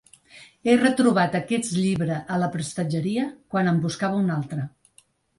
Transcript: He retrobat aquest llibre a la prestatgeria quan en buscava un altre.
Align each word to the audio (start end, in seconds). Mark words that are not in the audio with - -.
He 0.67 0.75
retrobat 0.77 1.35
aquest 1.39 1.67
llibre 1.75 2.15
a 2.35 2.39
la 2.43 2.47
prestatgeria 2.55 3.25
quan 3.53 3.69
en 3.73 3.77
buscava 3.83 4.23
un 4.23 4.33
altre. 4.37 4.65